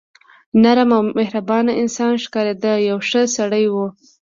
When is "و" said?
3.73-3.75